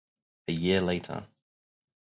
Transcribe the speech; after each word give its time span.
A 0.47 0.51
year 0.51 0.81
later. 0.81 1.27